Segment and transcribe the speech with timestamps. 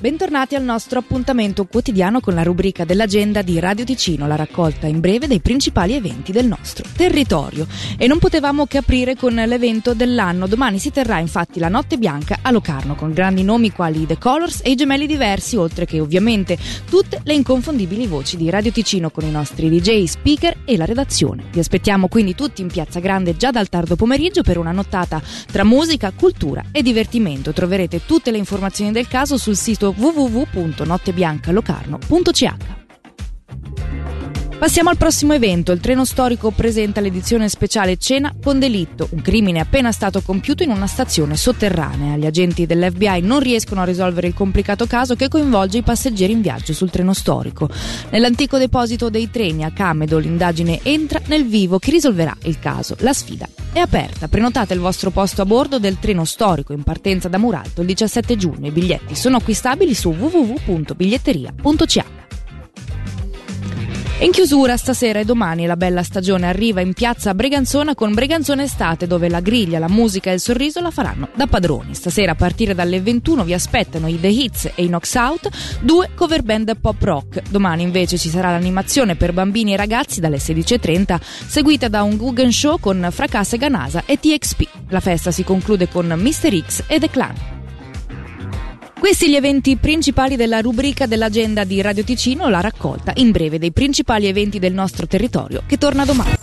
[0.00, 5.00] bentornati al nostro appuntamento quotidiano con la rubrica dell'agenda di Radio Ticino, la raccolta in
[5.00, 7.66] breve dei principali eventi del nostro territorio.
[7.96, 10.46] E non potevamo che aprire con l'evento dell'anno.
[10.46, 14.60] Domani si terrà infatti la Notte Bianca a Locarno con grandi nomi quali The Colors
[14.62, 16.56] e i gemelli diversi, oltre che ovviamente
[16.88, 21.46] tutte le inconfondibili voci di Radio Ticino con i nostri DJ, speaker e la redazione.
[21.50, 25.20] Vi aspettiamo quindi tutti in Piazza Grande già dal tardo pomeriggio per una nottata
[25.50, 27.52] tra musica, cultura e divertimento.
[27.52, 32.77] Troverete tutte le informazioni del caso sul sito www.nottebiancalocarno.ch.
[34.58, 35.70] Passiamo al prossimo evento.
[35.70, 40.70] Il treno storico presenta l'edizione speciale Cena con delitto, un crimine appena stato compiuto in
[40.70, 42.16] una stazione sotterranea.
[42.16, 46.40] Gli agenti dell'FBI non riescono a risolvere il complicato caso che coinvolge i passeggeri in
[46.40, 47.68] viaggio sul treno storico.
[48.10, 51.78] Nell'antico deposito dei treni a Camedo l'indagine entra nel vivo.
[51.78, 52.96] Chi risolverà il caso?
[52.98, 54.26] La sfida è aperta.
[54.26, 58.36] Prenotate il vostro posto a bordo del treno storico in partenza da Muralto il 17
[58.36, 58.66] giugno.
[58.66, 60.10] I biglietti sono acquistabili su
[64.20, 69.06] In chiusura stasera e domani la bella stagione arriva in piazza Breganzona con Breganzone Estate
[69.06, 71.94] dove la griglia, la musica e il sorriso la faranno da padroni.
[71.94, 75.48] Stasera a partire dalle 21 vi aspettano i The Hits e i Knox Out,
[75.82, 77.42] due cover band pop rock.
[77.48, 82.50] Domani invece ci sarà l'animazione per bambini e ragazzi dalle 16.30 seguita da un Guggen
[82.50, 84.66] Show con Fracasse Ganasa e TXP.
[84.88, 86.60] La festa si conclude con Mr.
[86.66, 87.57] X e The Clan.
[88.98, 93.70] Questi gli eventi principali della rubrica dell'agenda di Radio Ticino, la raccolta in breve dei
[93.70, 96.36] principali eventi del nostro territorio che torna domani.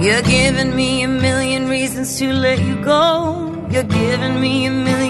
[0.00, 3.50] You're giving me a million reasons to let you go.
[3.68, 5.09] You're giving me a million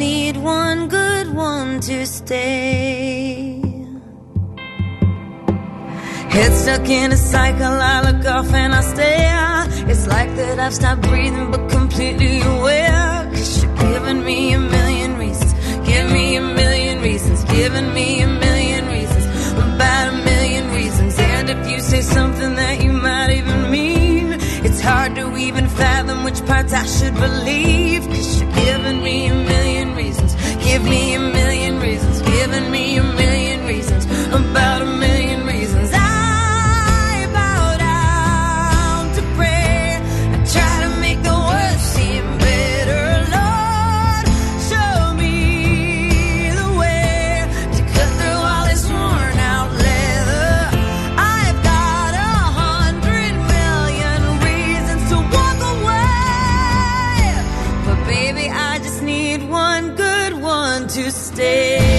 [0.00, 3.60] need one good one to stay.
[6.34, 9.90] Head stuck in a cycle, I look off and I stare.
[9.90, 12.99] It's like that I've stopped breathing, but completely aware.
[61.10, 61.89] Stay.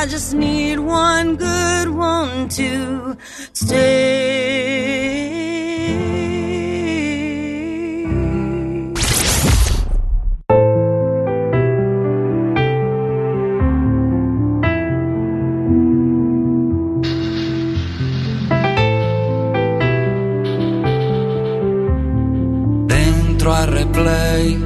[0.00, 3.18] I just need one good one to
[3.52, 4.78] stay.
[22.86, 24.58] Dentro al replay,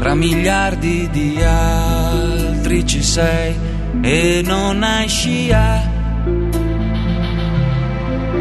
[0.00, 5.90] tra miliardi di altri ci sei e non hai scia.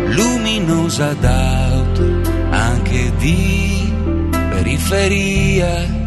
[0.07, 3.93] Luminosa d'auto, anche di
[4.49, 5.99] periferia,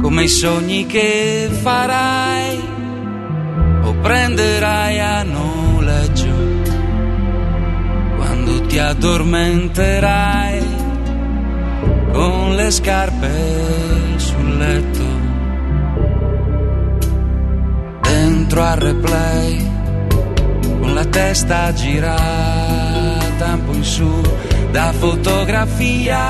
[0.00, 2.58] come i sogni che farai
[3.82, 6.34] o prenderai a noleggio
[8.16, 10.62] quando ti addormenterai
[12.12, 13.30] con le scarpe
[14.16, 15.09] sul letto
[18.70, 19.68] al replay
[20.78, 24.22] con la testa girata un po' in su
[24.70, 26.22] da fotografia.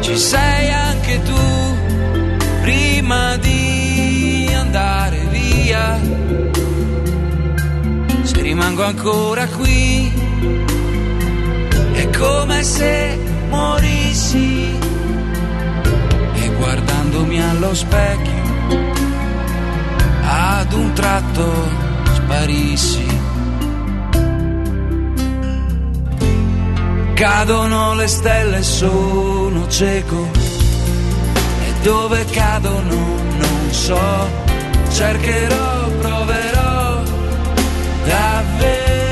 [0.00, 1.40] Ci sei anche tu
[2.62, 6.00] prima di andare via.
[8.22, 10.12] Se rimango ancora qui
[11.92, 13.16] è come se
[13.48, 14.76] morissi.
[16.34, 18.41] E guardandomi allo specchio
[20.72, 21.52] ad un tratto
[22.14, 23.20] sparissi.
[27.14, 30.28] Cadono le stelle, sono cieco
[31.66, 32.94] e dove cadono
[33.36, 34.00] non so,
[34.90, 37.02] cercherò, proverò
[38.04, 39.10] davvero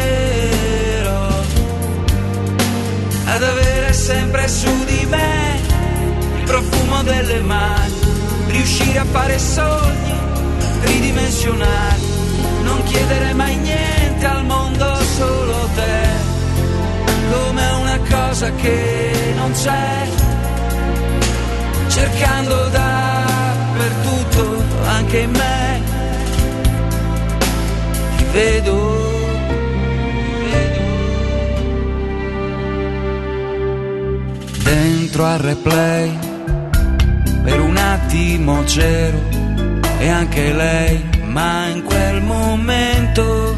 [3.27, 5.61] ad avere sempre su di me
[6.39, 7.95] il profumo delle mani,
[8.49, 10.30] riuscire a fare sogni
[10.81, 12.03] tridimensionali,
[12.63, 16.09] non chiedere mai niente al mondo, solo te,
[17.31, 20.09] come una cosa che non c'è,
[21.89, 25.83] cercando dappertutto, anche in me,
[28.17, 29.09] ti vedo.
[34.63, 36.17] Dentro al replay,
[37.43, 39.40] per un attimo c'ero
[40.01, 43.55] e anche lei, ma in quel momento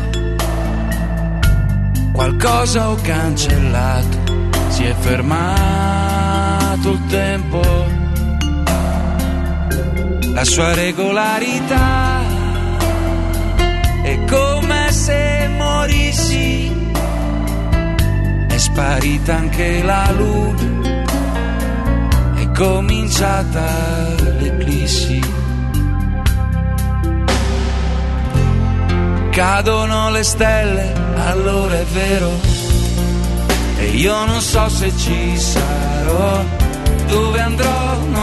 [2.12, 7.60] qualcosa ho cancellato, si è fermato il tempo,
[10.34, 12.20] la sua regolarità
[14.02, 16.72] è come se morissi,
[18.48, 21.04] è sparita anche la luna,
[22.34, 23.64] è cominciata
[24.40, 25.50] l'eclissi.
[29.32, 32.30] Cadono le stelle, allora è vero.
[33.78, 36.44] E io non so se ci sarò,
[37.08, 37.96] dove andrò,